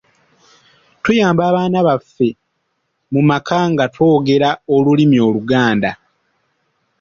Tuyamba 1.03 1.41
abaana 1.49 1.77
baffe 1.87 2.29
mu 3.13 3.21
maka 3.29 3.59
nga 3.71 3.85
twogera 3.93 4.49
olulimi 4.75 5.17
Oluganda 5.27 5.91